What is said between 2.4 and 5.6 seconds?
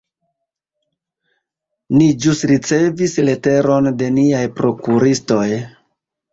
ricevis leteron de niaj prokuristoj.